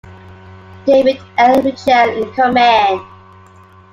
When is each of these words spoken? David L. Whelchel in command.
David 0.83 1.19
L. 1.37 1.61
Whelchel 1.61 2.23
in 2.23 2.33
command. 2.33 3.01